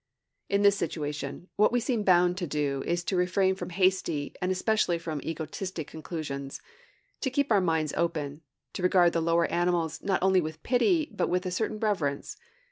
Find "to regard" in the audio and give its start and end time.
8.73-9.13